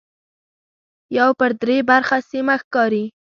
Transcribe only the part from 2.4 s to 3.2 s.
ښکاري.